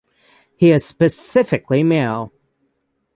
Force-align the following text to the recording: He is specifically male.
He 0.55 0.71
is 0.71 0.83
specifically 0.83 1.83
male. 1.83 2.33